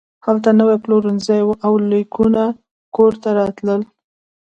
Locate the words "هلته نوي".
0.25-0.77